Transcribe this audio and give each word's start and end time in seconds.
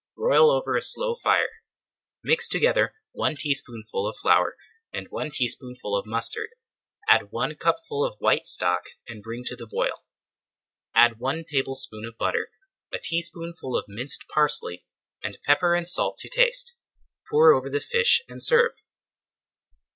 Broil 0.17 0.49
over 0.49 0.75
a 0.75 0.81
slow 0.81 1.13
fire. 1.13 1.61
Mix 2.23 2.49
together 2.49 2.95
one 3.11 3.35
teaspoonful 3.35 4.07
of 4.09 4.17
flour 4.19 4.55
and 4.91 5.07
one 5.11 5.29
tablespoonful 5.29 5.95
of 5.95 6.07
mustard. 6.07 6.49
Add 7.07 7.29
one 7.31 7.53
cupful 7.55 8.03
of 8.03 8.17
white 8.17 8.47
stock 8.47 8.81
and 9.07 9.21
bring 9.21 9.43
to 9.43 9.55
the 9.55 9.67
boil. 9.67 10.03
Add 10.95 11.19
one 11.19 11.43
tablespoonful 11.43 12.09
of 12.09 12.17
butter, 12.17 12.49
a 12.91 12.97
teaspoonful 12.97 13.77
of 13.77 13.85
minced 13.87 14.27
parsley, 14.27 14.85
and 15.23 15.37
pepper 15.45 15.75
and 15.75 15.87
salt 15.87 16.17
to 16.21 16.29
taste. 16.29 16.75
Pour 17.29 17.53
over 17.53 17.69
the 17.69 17.79
fish 17.79 18.23
and 18.27 18.41
serve. 18.41 18.71